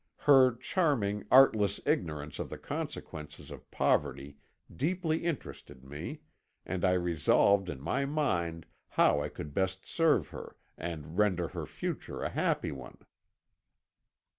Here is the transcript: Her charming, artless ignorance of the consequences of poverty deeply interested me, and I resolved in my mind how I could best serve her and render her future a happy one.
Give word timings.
Her 0.17 0.55
charming, 0.55 1.25
artless 1.29 1.79
ignorance 1.85 2.39
of 2.39 2.49
the 2.49 2.57
consequences 2.57 3.51
of 3.51 3.69
poverty 3.69 4.35
deeply 4.75 5.23
interested 5.25 5.83
me, 5.83 6.21
and 6.65 6.83
I 6.83 6.93
resolved 6.93 7.69
in 7.69 7.79
my 7.79 8.05
mind 8.07 8.65
how 8.97 9.21
I 9.21 9.29
could 9.29 9.53
best 9.53 9.85
serve 9.85 10.29
her 10.29 10.55
and 10.75 11.19
render 11.19 11.49
her 11.49 11.67
future 11.67 12.23
a 12.23 12.29
happy 12.31 12.71
one. 12.71 12.97